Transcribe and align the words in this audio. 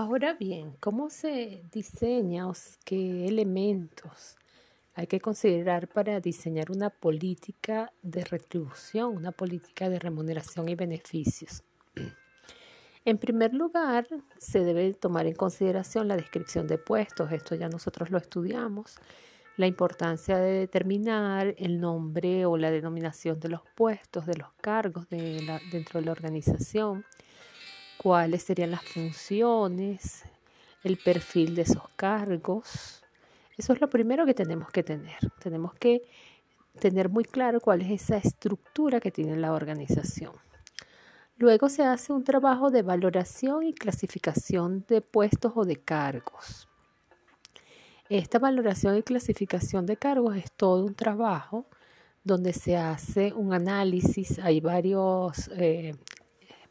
Ahora 0.00 0.34
bien, 0.34 0.76
¿cómo 0.78 1.10
se 1.10 1.60
diseña 1.72 2.48
o 2.48 2.52
qué 2.84 3.26
elementos 3.26 4.36
hay 4.94 5.08
que 5.08 5.18
considerar 5.18 5.88
para 5.88 6.20
diseñar 6.20 6.70
una 6.70 6.88
política 6.88 7.92
de 8.02 8.22
retribución, 8.24 9.16
una 9.16 9.32
política 9.32 9.88
de 9.88 9.98
remuneración 9.98 10.68
y 10.68 10.76
beneficios? 10.76 11.64
En 13.04 13.18
primer 13.18 13.54
lugar, 13.54 14.06
se 14.38 14.60
debe 14.60 14.94
tomar 14.94 15.26
en 15.26 15.34
consideración 15.34 16.06
la 16.06 16.16
descripción 16.16 16.68
de 16.68 16.78
puestos, 16.78 17.32
esto 17.32 17.56
ya 17.56 17.68
nosotros 17.68 18.10
lo 18.10 18.18
estudiamos, 18.18 19.00
la 19.56 19.66
importancia 19.66 20.38
de 20.38 20.60
determinar 20.60 21.56
el 21.58 21.80
nombre 21.80 22.46
o 22.46 22.56
la 22.56 22.70
denominación 22.70 23.40
de 23.40 23.48
los 23.48 23.62
puestos, 23.74 24.26
de 24.26 24.36
los 24.36 24.52
cargos 24.60 25.08
dentro 25.08 25.98
de 25.98 26.06
la 26.06 26.12
organización, 26.12 27.04
cuáles 27.98 28.44
serían 28.44 28.70
las 28.70 28.84
funciones, 28.84 30.24
el 30.84 30.96
perfil 30.96 31.54
de 31.54 31.62
esos 31.62 31.88
cargos. 31.96 33.02
Eso 33.56 33.72
es 33.72 33.80
lo 33.80 33.90
primero 33.90 34.24
que 34.24 34.34
tenemos 34.34 34.70
que 34.70 34.82
tener. 34.82 35.18
Tenemos 35.40 35.74
que 35.74 36.02
tener 36.78 37.08
muy 37.08 37.24
claro 37.24 37.60
cuál 37.60 37.82
es 37.82 38.02
esa 38.02 38.16
estructura 38.16 39.00
que 39.00 39.10
tiene 39.10 39.36
la 39.36 39.52
organización. 39.52 40.32
Luego 41.36 41.68
se 41.68 41.84
hace 41.84 42.12
un 42.12 42.24
trabajo 42.24 42.70
de 42.70 42.82
valoración 42.82 43.64
y 43.64 43.74
clasificación 43.74 44.84
de 44.88 45.00
puestos 45.00 45.52
o 45.54 45.64
de 45.64 45.76
cargos. 45.76 46.68
Esta 48.08 48.38
valoración 48.38 48.96
y 48.96 49.02
clasificación 49.02 49.86
de 49.86 49.96
cargos 49.96 50.36
es 50.36 50.50
todo 50.52 50.84
un 50.84 50.94
trabajo 50.94 51.66
donde 52.24 52.52
se 52.52 52.76
hace 52.76 53.32
un 53.32 53.52
análisis, 53.52 54.38
hay 54.38 54.60
varios 54.60 55.48
eh, 55.56 55.94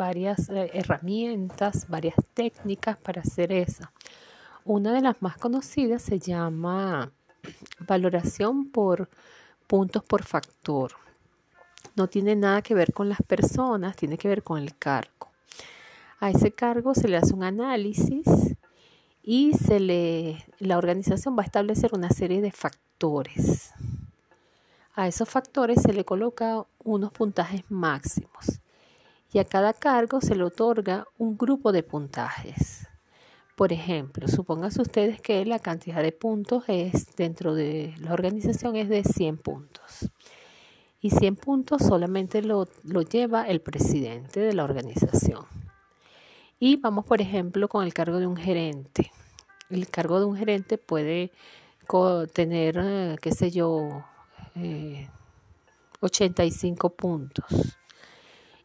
varias 0.00 0.48
eh, 0.48 0.70
herramientas, 0.72 1.86
varias 1.86 2.14
técnicas 2.32 2.96
para 2.96 3.20
hacer 3.20 3.52
eso. 3.52 3.84
Una 4.64 4.94
de 4.94 5.02
las 5.02 5.20
más 5.20 5.36
conocidas 5.36 6.00
se 6.00 6.18
llama 6.18 7.12
valoración 7.86 8.70
por 8.70 9.10
puntos 9.66 10.02
por 10.02 10.22
factor. 10.22 10.92
No 11.96 12.08
tiene 12.08 12.34
nada 12.34 12.62
que 12.62 12.74
ver 12.74 12.94
con 12.94 13.10
las 13.10 13.20
personas, 13.20 13.94
tiene 13.94 14.16
que 14.16 14.28
ver 14.28 14.42
con 14.42 14.56
el 14.56 14.74
cargo. 14.74 15.28
A 16.18 16.30
ese 16.30 16.50
cargo 16.50 16.94
se 16.94 17.06
le 17.06 17.18
hace 17.18 17.34
un 17.34 17.44
análisis 17.44 18.24
y 19.22 19.52
se 19.52 19.80
le, 19.80 20.42
la 20.60 20.78
organización 20.78 21.36
va 21.36 21.42
a 21.42 21.44
establecer 21.50 21.90
una 21.92 22.08
serie 22.08 22.40
de 22.40 22.52
factores. 22.52 23.74
A 24.94 25.06
esos 25.08 25.28
factores 25.28 25.82
se 25.82 25.92
le 25.92 26.06
coloca 26.06 26.64
unos 26.84 27.12
puntajes 27.12 27.64
máximos 27.68 28.62
y 29.32 29.38
a 29.38 29.44
cada 29.44 29.72
cargo 29.72 30.20
se 30.20 30.34
le 30.34 30.44
otorga 30.44 31.06
un 31.18 31.36
grupo 31.36 31.72
de 31.72 31.82
puntajes. 31.82 32.86
Por 33.56 33.72
ejemplo, 33.72 34.26
supónganse 34.26 34.80
ustedes 34.80 35.20
que 35.20 35.44
la 35.44 35.58
cantidad 35.58 36.02
de 36.02 36.12
puntos 36.12 36.64
es 36.66 37.14
dentro 37.16 37.54
de 37.54 37.94
la 37.98 38.12
organización 38.12 38.76
es 38.76 38.88
de 38.88 39.04
100 39.04 39.38
puntos. 39.38 40.10
Y 41.00 41.10
100 41.10 41.36
puntos 41.36 41.82
solamente 41.82 42.42
lo, 42.42 42.68
lo 42.84 43.02
lleva 43.02 43.46
el 43.46 43.60
presidente 43.60 44.40
de 44.40 44.54
la 44.54 44.64
organización. 44.64 45.44
Y 46.58 46.76
vamos, 46.76 47.04
por 47.04 47.20
ejemplo, 47.20 47.68
con 47.68 47.84
el 47.84 47.94
cargo 47.94 48.18
de 48.18 48.26
un 48.26 48.36
gerente. 48.36 49.10
El 49.68 49.88
cargo 49.88 50.18
de 50.18 50.26
un 50.26 50.36
gerente 50.36 50.76
puede 50.76 51.30
tener, 52.32 52.78
eh, 52.78 53.16
qué 53.20 53.32
sé 53.32 53.50
yo, 53.50 54.04
85 56.00 56.86
eh, 56.86 56.90
puntos 56.96 57.79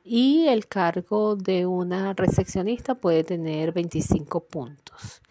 y 0.05 0.47
el 0.47 0.67
cargo 0.67 1.35
de 1.35 1.65
una 1.65 2.13
recepcionista 2.13 2.93
puede 2.93 3.23
tener 3.23 3.73
25 3.73 4.45
puntos. 4.45 5.21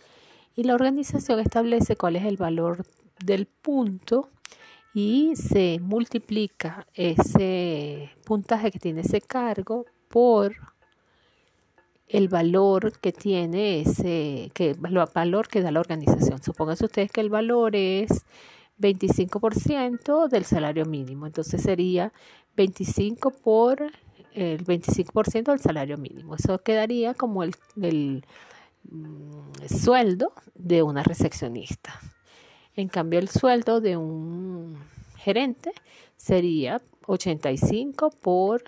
Y 0.56 0.64
la 0.64 0.74
organización 0.74 1.38
establece 1.38 1.96
cuál 1.96 2.16
es 2.16 2.24
el 2.24 2.36
valor 2.36 2.84
del 3.24 3.46
punto 3.46 4.30
y 4.92 5.36
se 5.36 5.78
multiplica 5.80 6.86
ese 6.92 8.10
puntaje 8.24 8.72
que 8.72 8.80
tiene 8.80 9.02
ese 9.02 9.20
cargo 9.20 9.86
por 10.08 10.54
el 12.08 12.28
valor 12.28 12.98
que 12.98 13.12
tiene 13.12 13.80
ese, 13.80 14.50
que, 14.54 14.70
el 14.70 15.06
valor 15.14 15.48
que 15.48 15.62
da 15.62 15.70
la 15.70 15.80
organización. 15.80 16.42
Supónganse 16.42 16.84
ustedes 16.84 17.12
que 17.12 17.20
el 17.20 17.30
valor 17.30 17.76
es 17.76 18.24
25% 18.78 20.28
del 20.28 20.44
salario 20.44 20.84
mínimo. 20.84 21.26
Entonces 21.26 21.62
sería 21.62 22.12
25 22.56 23.30
por 23.30 23.90
el 24.34 24.64
25% 24.64 25.44
del 25.44 25.60
salario 25.60 25.96
mínimo. 25.96 26.34
Eso 26.34 26.58
quedaría 26.58 27.14
como 27.14 27.42
el, 27.42 27.54
mm, 28.90 29.66
sueldo 29.68 30.32
de 30.54 30.82
una 30.82 31.02
recepcionista. 31.02 31.98
En 32.76 32.88
cambio, 32.88 33.20
el 33.20 33.28
sueldo 33.28 33.80
de 33.80 33.96
un 33.96 34.76
gerente 35.16 35.72
sería 36.16 36.82
85 37.06 38.10
por 38.20 38.64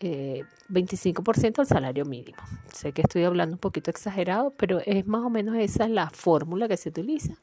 25% 0.00 1.46
eh, 1.46 1.52
del 1.58 1.66
salario 1.66 2.04
mínimo. 2.04 2.38
Sé 2.72 2.92
que 2.92 3.02
estoy 3.02 3.24
hablando 3.24 3.54
un 3.56 3.60
poquito 3.60 3.90
exagerado, 3.90 4.52
pero 4.56 4.80
es 4.84 5.06
más 5.06 5.24
o 5.24 5.30
menos 5.30 5.56
esa 5.56 5.84
es 5.84 5.90
la 5.90 6.10
fórmula 6.10 6.66
que 6.66 6.76
se 6.76 6.88
utiliza. 6.88 7.34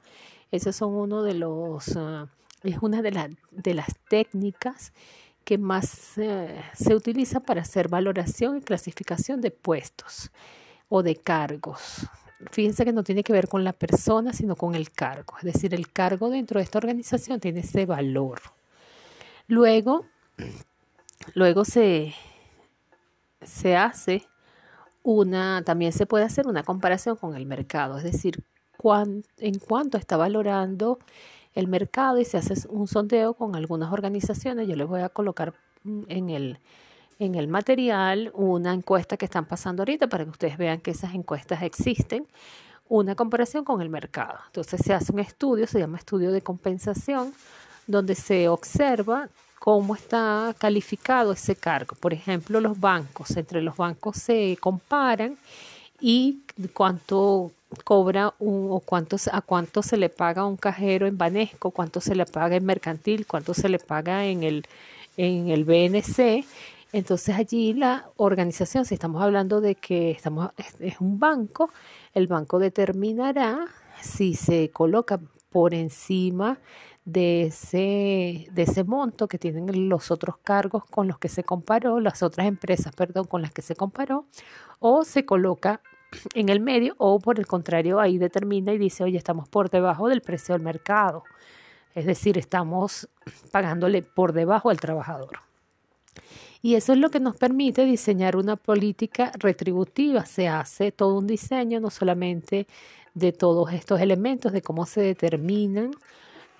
Esos 0.51 0.75
son 0.75 0.96
uno 0.96 1.22
de 1.22 1.36
los, 1.36 1.96
ah, 1.96 2.28
es 2.63 2.80
una 2.81 3.01
de, 3.01 3.38
de 3.51 3.74
las 3.74 3.96
técnicas 4.09 4.94
que 5.49 5.57
más 5.57 6.15
eh, 6.19 6.61
se 6.75 6.93
utiliza 6.93 7.39
para 7.39 7.63
hacer 7.63 7.87
valoración 7.87 8.57
y 8.57 8.61
clasificación 8.61 9.41
de 9.41 9.49
puestos 9.49 10.29
o 10.89 11.01
de 11.01 11.15
cargos. 11.15 12.07
Fíjense 12.51 12.85
que 12.85 12.93
no 12.93 13.03
tiene 13.03 13.23
que 13.23 13.33
ver 13.33 13.47
con 13.47 13.63
la 13.63 13.73
persona, 13.73 14.31
sino 14.31 14.55
con 14.55 14.75
el 14.75 14.91
cargo. 14.91 15.33
Es 15.39 15.45
decir, 15.51 15.73
el 15.73 15.91
cargo 15.91 16.29
dentro 16.29 16.59
de 16.59 16.65
esta 16.65 16.77
organización 16.77 17.39
tiene 17.39 17.61
ese 17.61 17.88
valor. 17.88 18.41
Luego, 19.47 20.05
luego 21.33 21.65
se, 21.65 22.13
se 23.41 23.75
hace 23.75 24.27
una, 25.01 25.63
también 25.65 25.93
se 25.93 26.05
puede 26.05 26.25
hacer 26.25 26.45
una 26.45 26.61
comparación 26.61 27.15
con 27.15 27.35
el 27.35 27.47
mercado, 27.47 27.97
es 27.97 28.03
decir, 28.03 28.43
en 29.38 29.57
cuánto 29.57 29.97
está 29.97 30.15
valorando 30.15 30.99
el 31.55 31.67
mercado 31.67 32.19
y 32.19 32.25
se 32.25 32.37
hace 32.37 32.67
un 32.69 32.87
sondeo 32.87 33.33
con 33.33 33.55
algunas 33.55 33.91
organizaciones. 33.91 34.67
Yo 34.67 34.75
les 34.75 34.87
voy 34.87 35.01
a 35.01 35.09
colocar 35.09 35.53
mm, 35.83 36.03
en 36.07 36.29
el, 36.29 36.59
en 37.19 37.35
el 37.35 37.47
material 37.47 38.31
una 38.33 38.73
encuesta 38.73 39.17
que 39.17 39.25
están 39.25 39.45
pasando 39.45 39.81
ahorita 39.81 40.07
para 40.07 40.23
que 40.23 40.31
ustedes 40.31 40.57
vean 40.57 40.79
que 40.79 40.91
esas 40.91 41.13
encuestas 41.13 41.63
existen. 41.63 42.27
Una 42.88 43.15
comparación 43.15 43.63
con 43.63 43.81
el 43.81 43.89
mercado. 43.89 44.39
Entonces 44.47 44.81
se 44.83 44.93
hace 44.93 45.11
un 45.11 45.19
estudio, 45.19 45.67
se 45.67 45.79
llama 45.79 45.97
estudio 45.97 46.31
de 46.31 46.41
compensación, 46.41 47.33
donde 47.85 48.15
se 48.15 48.49
observa 48.49 49.29
cómo 49.59 49.93
está 49.93 50.55
calificado 50.57 51.33
ese 51.33 51.55
cargo. 51.55 51.95
Por 51.99 52.13
ejemplo, 52.13 52.59
los 52.61 52.79
bancos. 52.79 53.35
Entre 53.38 53.61
los 53.61 53.77
bancos 53.77 54.17
se 54.17 54.57
comparan 54.59 55.38
y 56.01 56.41
cuánto 56.73 57.51
cobra 57.83 58.33
un, 58.39 58.67
o 58.71 58.79
cuántos, 58.79 59.27
a 59.27 59.41
cuánto 59.41 59.83
se 59.83 59.97
le 59.97 60.09
paga 60.09 60.41
a 60.41 60.45
un 60.45 60.57
cajero 60.57 61.07
en 61.07 61.17
Banesco, 61.17 61.71
cuánto 61.71 62.01
se 62.01 62.15
le 62.15 62.25
paga 62.25 62.55
en 62.55 62.65
Mercantil, 62.65 63.27
cuánto 63.27 63.53
se 63.53 63.69
le 63.69 63.79
paga 63.79 64.25
en 64.25 64.43
el, 64.43 64.65
en 65.17 65.49
el 65.49 65.65
BNC. 65.65 66.45
Entonces 66.91 67.35
allí 67.35 67.73
la 67.73 68.09
organización, 68.17 68.85
si 68.85 68.95
estamos 68.95 69.21
hablando 69.21 69.61
de 69.61 69.75
que 69.75 70.11
estamos, 70.11 70.49
es 70.79 70.99
un 70.99 71.19
banco, 71.19 71.69
el 72.15 72.27
banco 72.27 72.57
determinará 72.57 73.67
si 74.01 74.33
se 74.33 74.69
coloca 74.71 75.19
por 75.51 75.73
encima 75.73 76.57
de 77.11 77.43
ese, 77.43 78.47
de 78.51 78.61
ese 78.61 78.83
monto 78.83 79.27
que 79.27 79.39
tienen 79.39 79.89
los 79.89 80.11
otros 80.11 80.37
cargos 80.37 80.85
con 80.85 81.07
los 81.07 81.17
que 81.17 81.27
se 81.27 81.43
comparó, 81.43 81.99
las 81.99 82.21
otras 82.21 82.47
empresas, 82.47 82.93
perdón, 82.95 83.25
con 83.25 83.41
las 83.41 83.51
que 83.51 83.61
se 83.61 83.75
comparó, 83.75 84.25
o 84.79 85.03
se 85.03 85.25
coloca 85.25 85.81
en 86.35 86.49
el 86.49 86.59
medio 86.59 86.95
o 86.97 87.19
por 87.19 87.39
el 87.39 87.47
contrario 87.47 88.00
ahí 88.00 88.17
determina 88.17 88.73
y 88.73 88.77
dice, 88.77 89.03
oye, 89.03 89.17
estamos 89.17 89.50
por 89.50 89.69
debajo 89.69 90.07
del 90.07 90.21
precio 90.21 90.53
del 90.53 90.61
mercado. 90.61 91.23
Es 91.95 92.06
decir, 92.06 92.38
estamos 92.38 93.09
pagándole 93.51 94.03
por 94.03 94.33
debajo 94.33 94.69
al 94.69 94.79
trabajador. 94.79 95.39
Y 96.62 96.75
eso 96.75 96.91
es 96.94 97.00
lo 97.00 97.09
que 97.09 97.21
nos 97.21 97.38
permite 97.38 97.85
diseñar 97.85 98.35
una 98.35 98.57
política 98.57 99.31
retributiva. 99.39 100.25
Se 100.25 100.47
hace 100.50 100.91
todo 100.91 101.17
un 101.17 101.25
diseño, 101.25 101.79
no 101.79 101.89
solamente 101.89 102.67
de 103.13 103.31
todos 103.31 103.71
estos 103.71 104.01
elementos, 104.01 104.51
de 104.51 104.62
cómo 104.62 104.85
se 104.85 105.01
determinan 105.01 105.91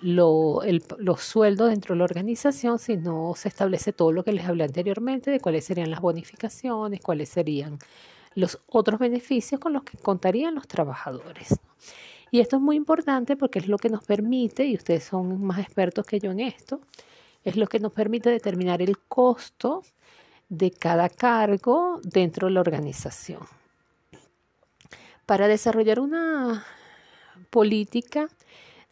los 0.02 1.20
sueldos 1.20 1.70
dentro 1.70 1.94
de 1.94 1.98
la 1.98 2.04
organización, 2.04 2.78
sino 2.78 3.34
se 3.36 3.48
establece 3.48 3.92
todo 3.92 4.12
lo 4.12 4.24
que 4.24 4.32
les 4.32 4.46
hablé 4.46 4.64
anteriormente, 4.64 5.30
de 5.30 5.40
cuáles 5.40 5.64
serían 5.64 5.90
las 5.90 6.00
bonificaciones, 6.00 7.00
cuáles 7.00 7.28
serían 7.28 7.78
los 8.34 8.60
otros 8.68 9.00
beneficios 9.00 9.60
con 9.60 9.72
los 9.72 9.82
que 9.82 9.98
contarían 9.98 10.54
los 10.54 10.68
trabajadores. 10.68 11.58
Y 12.30 12.40
esto 12.40 12.56
es 12.56 12.62
muy 12.62 12.76
importante 12.76 13.36
porque 13.36 13.58
es 13.58 13.68
lo 13.68 13.76
que 13.76 13.90
nos 13.90 14.04
permite, 14.04 14.64
y 14.64 14.76
ustedes 14.76 15.04
son 15.04 15.44
más 15.44 15.58
expertos 15.58 16.06
que 16.06 16.20
yo 16.20 16.30
en 16.30 16.40
esto, 16.40 16.80
es 17.42 17.56
lo 17.56 17.66
que 17.66 17.80
nos 17.80 17.92
permite 17.92 18.30
determinar 18.30 18.82
el 18.82 18.98
costo 18.98 19.82
de 20.48 20.70
cada 20.70 21.08
cargo 21.08 22.00
dentro 22.02 22.46
de 22.48 22.54
la 22.54 22.60
organización. 22.60 23.40
Para 25.26 25.48
desarrollar 25.48 26.00
una 26.00 26.64
política 27.50 28.28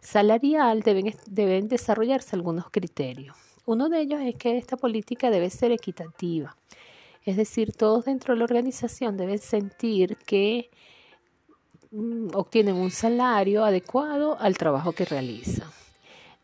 salarial 0.00 0.82
deben, 0.82 1.14
deben 1.26 1.68
desarrollarse 1.68 2.36
algunos 2.36 2.70
criterios. 2.70 3.36
Uno 3.66 3.88
de 3.88 4.00
ellos 4.00 4.20
es 4.22 4.34
que 4.36 4.56
esta 4.56 4.76
política 4.76 5.30
debe 5.30 5.50
ser 5.50 5.72
equitativa. 5.72 6.56
Es 7.24 7.36
decir, 7.36 7.72
todos 7.72 8.06
dentro 8.06 8.32
de 8.32 8.38
la 8.38 8.44
organización 8.44 9.18
deben 9.18 9.38
sentir 9.38 10.16
que 10.24 10.70
mm, 11.90 12.28
obtienen 12.34 12.76
un 12.76 12.90
salario 12.90 13.64
adecuado 13.64 14.38
al 14.40 14.56
trabajo 14.56 14.92
que 14.92 15.04
realizan. 15.04 15.68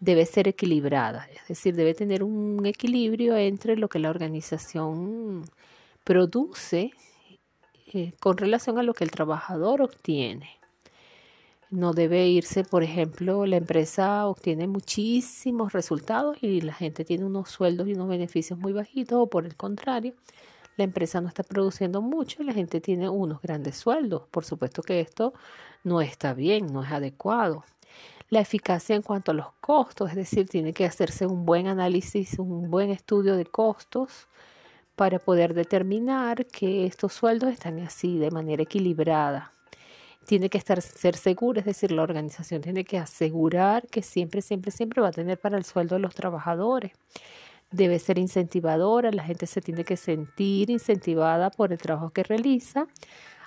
Debe 0.00 0.26
ser 0.26 0.48
equilibrada, 0.48 1.26
es 1.34 1.48
decir, 1.48 1.74
debe 1.74 1.94
tener 1.94 2.22
un 2.22 2.66
equilibrio 2.66 3.36
entre 3.36 3.76
lo 3.76 3.88
que 3.88 3.98
la 3.98 4.10
organización 4.10 5.44
produce 6.04 6.90
eh, 7.94 8.12
con 8.20 8.36
relación 8.36 8.78
a 8.78 8.82
lo 8.82 8.92
que 8.92 9.04
el 9.04 9.10
trabajador 9.10 9.80
obtiene. 9.80 10.50
No 11.74 11.92
debe 11.92 12.28
irse, 12.28 12.62
por 12.62 12.84
ejemplo, 12.84 13.46
la 13.46 13.56
empresa 13.56 14.28
obtiene 14.28 14.68
muchísimos 14.68 15.72
resultados 15.72 16.36
y 16.40 16.60
la 16.60 16.72
gente 16.72 17.04
tiene 17.04 17.24
unos 17.24 17.50
sueldos 17.50 17.88
y 17.88 17.94
unos 17.94 18.06
beneficios 18.06 18.56
muy 18.60 18.72
bajitos, 18.72 19.18
o 19.18 19.26
por 19.26 19.44
el 19.44 19.56
contrario, 19.56 20.14
la 20.76 20.84
empresa 20.84 21.20
no 21.20 21.26
está 21.26 21.42
produciendo 21.42 22.00
mucho 22.00 22.40
y 22.40 22.46
la 22.46 22.52
gente 22.52 22.80
tiene 22.80 23.08
unos 23.08 23.42
grandes 23.42 23.76
sueldos. 23.76 24.22
Por 24.30 24.44
supuesto 24.44 24.82
que 24.82 25.00
esto 25.00 25.34
no 25.82 26.00
está 26.00 26.32
bien, 26.32 26.72
no 26.72 26.84
es 26.84 26.92
adecuado. 26.92 27.64
La 28.30 28.38
eficacia 28.38 28.94
en 28.94 29.02
cuanto 29.02 29.32
a 29.32 29.34
los 29.34 29.52
costos, 29.60 30.10
es 30.10 30.16
decir, 30.16 30.48
tiene 30.48 30.72
que 30.72 30.84
hacerse 30.84 31.26
un 31.26 31.44
buen 31.44 31.66
análisis, 31.66 32.38
un 32.38 32.70
buen 32.70 32.90
estudio 32.90 33.34
de 33.36 33.46
costos 33.46 34.28
para 34.94 35.18
poder 35.18 35.54
determinar 35.54 36.46
que 36.46 36.86
estos 36.86 37.14
sueldos 37.14 37.50
están 37.52 37.80
así 37.80 38.16
de 38.18 38.30
manera 38.30 38.62
equilibrada 38.62 39.53
tiene 40.24 40.48
que 40.48 40.58
estar, 40.58 40.80
ser 40.80 41.16
segura, 41.16 41.60
es 41.60 41.66
decir, 41.66 41.92
la 41.92 42.02
organización 42.02 42.62
tiene 42.62 42.84
que 42.84 42.98
asegurar 42.98 43.86
que 43.88 44.02
siempre, 44.02 44.42
siempre, 44.42 44.70
siempre 44.70 45.00
va 45.00 45.08
a 45.08 45.12
tener 45.12 45.38
para 45.38 45.56
el 45.56 45.64
sueldo 45.64 45.96
de 45.96 46.00
los 46.00 46.14
trabajadores. 46.14 46.92
Debe 47.70 47.98
ser 47.98 48.18
incentivadora, 48.18 49.10
la 49.10 49.24
gente 49.24 49.46
se 49.46 49.60
tiene 49.60 49.84
que 49.84 49.96
sentir 49.96 50.70
incentivada 50.70 51.50
por 51.50 51.72
el 51.72 51.78
trabajo 51.78 52.10
que 52.10 52.22
realiza, 52.22 52.86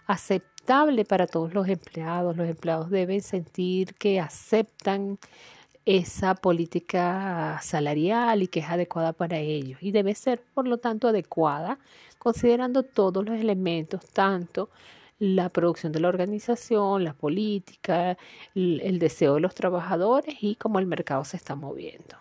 aceptable 0.06 1.06
para 1.06 1.27
todos 1.27 1.53
los 1.53 1.68
empleados. 1.68 2.35
Los 2.35 2.50
empleados 2.50 2.89
deben 2.89 3.21
sentir 3.21 3.94
que 3.95 4.19
aceptan 4.19 5.18
esa 5.85 6.35
política 6.35 7.59
salarial 7.63 8.44
y 8.44 8.47
que 8.47 8.59
es 8.59 8.69
adecuada 8.69 9.13
para 9.13 9.38
ellos. 9.38 9.81
Y 9.81 9.91
debe 9.91 10.13
ser, 10.15 10.44
por 10.53 10.68
lo 10.68 10.77
tanto, 10.77 11.07
adecuada, 11.07 11.80
considerando 12.19 12.83
todos 12.83 13.23
los 13.25 13.39
elementos, 13.39 14.06
tanto 14.07 14.69
la 15.19 15.49
producción 15.49 15.91
de 15.91 15.99
la 15.99 16.09
organización, 16.09 17.03
la 17.03 17.13
política, 17.13 18.17
el, 18.55 18.99
deseo 18.99 19.35
de 19.35 19.41
los 19.41 19.55
trabajadores 19.55 20.35
y 20.41 20.55
cómo 20.55 20.79
el 20.79 20.85
mercado 20.87 21.23
se 21.25 21.37
está 21.37 21.55
moviendo. 21.55 22.17